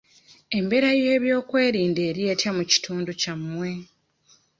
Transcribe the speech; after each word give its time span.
Embeera 0.57 0.89
y'ebyokwerinda 1.01 2.01
eri 2.09 2.21
etya 2.31 2.51
mu 2.57 2.63
kitundu 2.71 3.11
kyammwe. 3.21 3.69